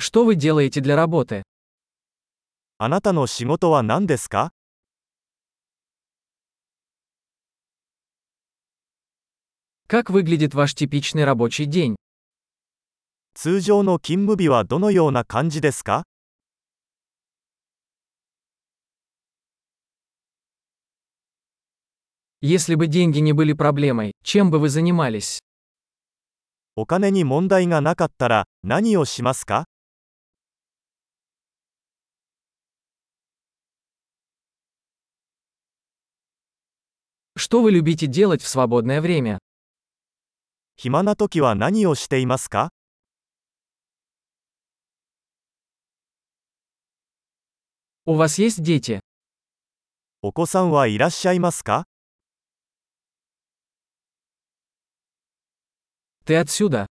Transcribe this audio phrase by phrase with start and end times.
[0.00, 1.42] Что вы делаете для работы?
[2.78, 4.52] あなたの仕事は何ですか
[9.88, 11.96] Как выглядит ваш типичный рабочий день?
[13.34, 16.04] 通常の勤務日はどのような感じですか
[22.40, 25.40] Если бы деньги не были проблемой, чем бы вы занимались?
[26.76, 29.64] お金に問題がなかったら何をしますか
[37.47, 39.39] Что вы любите делать в свободное время?
[40.75, 42.69] 暇な時は何をしていますか
[48.05, 48.99] У вас есть дети?
[50.21, 51.85] お子さんはいらっしゃいますか
[56.25, 56.87] Ты отсюда?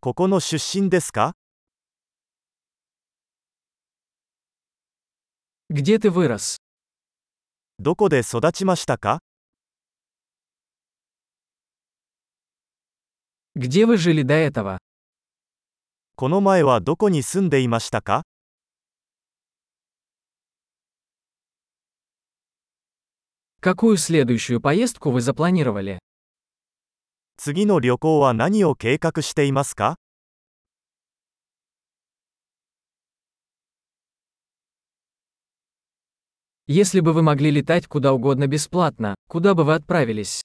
[0.00, 1.34] ここの出身ですか
[5.70, 6.58] Где ты вырос?
[7.80, 9.20] どこで育ちましたか
[13.58, 14.78] Где вы жили до этого?
[16.16, 18.22] この前はどこに住んでいましたか
[23.60, 25.98] Какую следующую поездку вы запланировали?
[27.36, 29.96] 次の旅行は何を計画していますか
[36.66, 40.42] Если бы вы могли летать куда угодно бесплатно, куда бы вы отправились?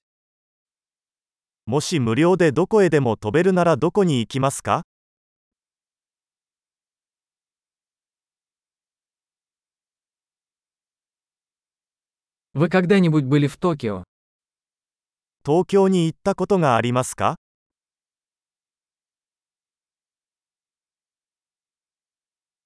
[1.74, 4.84] もし無料でどこへでも飛べるならどこに行きますか
[12.56, 14.04] Вы когда-нибудь были в Токио?
[15.46, 17.36] 東京に行ったことがありますか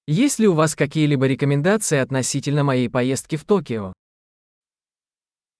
[0.06, 3.92] Есть ли у вас какие-либо рекомендации относительно моей поездки в Токио?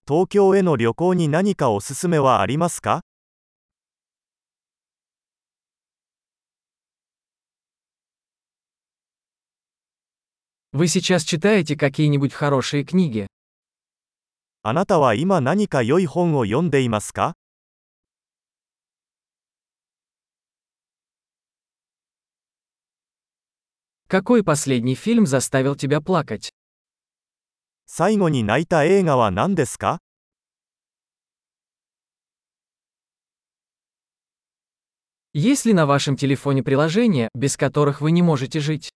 [0.09, 3.03] 東京への旅行に何かおすすめはありますか
[10.73, 13.29] Вы сейчас читаете какие-нибудь хорошие книги?
[14.67, 17.35] あなたは今何か良い本を読んでいますか
[24.09, 26.51] Какой последний фильм заставил тебя плакать?
[27.87, 30.01] 最後に泣いた映画は何ですか
[35.35, 38.91] Есть ли на вашем телефоне приложения, без которых вы не можете жить?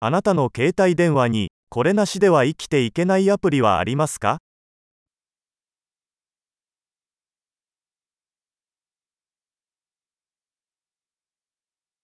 [0.00, 4.38] あなたの携帯電話にこれなしでは生きていけないアプリはありますか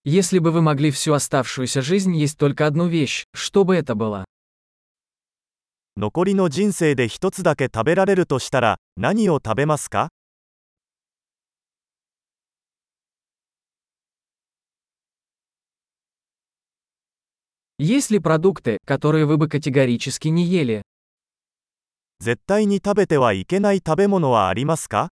[0.04, 4.25] Если бы вы могли всю оставшуюся жизнь есть только одну вещь, что бы это было?
[5.97, 10.09] 残りの人生で一つだけ食べられるとしたら何を食べますか
[17.84, 20.82] Есть ли продукты, которые вы бы категорически не ели?
[22.20, 25.09] 絶対に食べてはいけない食べ物はありますか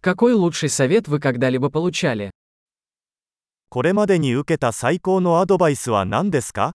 [0.00, 2.30] Какой лучший совет вы когда-либо получали?
[3.70, 6.74] これまでに受けた最高のアドバイスは何ですか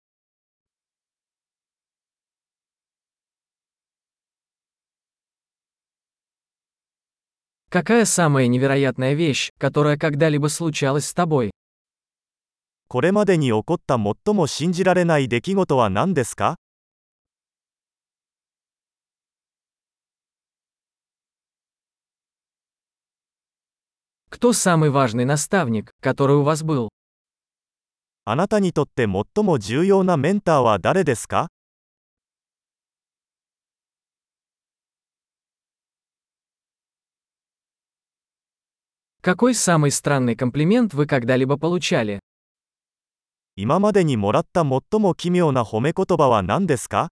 [7.72, 11.52] Какая самая невероятная вещь, которая когда-либо случалась с тобой?
[12.88, 16.56] これまでに起こった最も信じられない出来事は何ですか
[24.30, 26.90] Кто самый важный наставник, который у вас был?
[28.24, 31.50] あなたにとって最も重要なメンターは誰ですか
[39.22, 42.20] Какой самый странный комплимент вы когда-либо получали?
[43.58, 47.10] 今までにもらった最も奇妙な褒め言葉は何ですか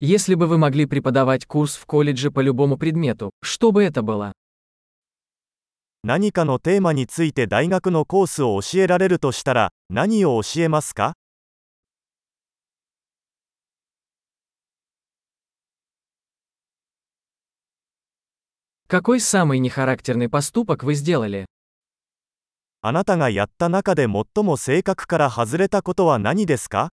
[0.00, 4.32] Если бы вы могли преподавать курс в колледже по любому предмету, что бы это было?
[6.04, 11.14] 何かのテーマについて大学のコースを教えられるとしたら何を教えますか
[18.92, 21.44] Какой самый нехарактерный поступок вы сделали?
[22.80, 26.90] あなたがやった中で最も性格から外れたことは何ですか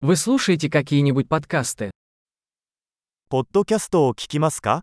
[0.00, 1.90] Вы слушаете какие-нибудь подкасты?
[3.30, 4.82] ポッドキャストを聞きますか